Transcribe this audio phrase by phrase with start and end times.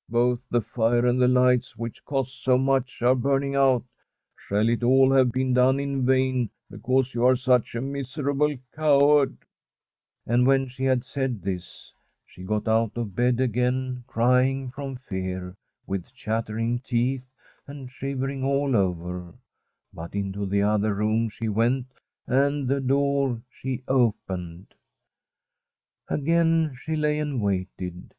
[0.08, 3.84] 'Both the fire and the lights, which cost so much, are burning out.
[4.38, 8.58] Shall it all have been done in vain because you are such a mis erable
[8.74, 9.36] coward?
[9.82, 11.92] * And when she had said this
[12.24, 15.54] she got out of bed again, crying from fear,
[15.86, 17.30] with chattering teeth,
[17.66, 19.34] and shivering all over;
[19.92, 21.84] but into the other room she went,
[22.26, 24.68] and the door she opened.
[26.08, 28.14] [2271 From a SITEDISH HOMESTEAD Again she lay and waited.